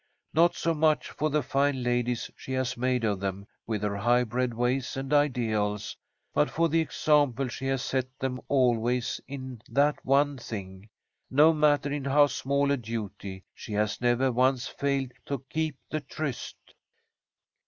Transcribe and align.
Not 0.33 0.55
so 0.55 0.73
much 0.73 1.11
for 1.11 1.29
the 1.29 1.43
fine 1.43 1.83
ladies 1.83 2.31
she 2.35 2.53
has 2.53 2.75
made 2.75 3.03
of 3.03 3.19
them 3.19 3.45
with 3.67 3.83
her 3.83 3.97
high 3.97 4.23
bred 4.23 4.51
ways 4.51 4.97
and 4.97 5.13
ideals, 5.13 5.95
but 6.33 6.49
for 6.49 6.69
the 6.69 6.79
example 6.81 7.47
she 7.49 7.67
has 7.67 7.83
set 7.83 8.07
them 8.17 8.41
always 8.47 9.21
in 9.27 9.61
that 9.69 10.03
one 10.03 10.39
thing. 10.39 10.89
No 11.29 11.53
matter 11.53 11.91
in 11.91 12.05
how 12.05 12.25
small 12.25 12.71
a 12.71 12.77
duty, 12.77 13.43
she 13.53 13.73
has 13.73 14.01
never 14.01 14.31
once 14.31 14.65
failed 14.65 15.11
to 15.27 15.45
keep 15.51 15.75
the 15.91 15.99
tryst." 15.99 16.55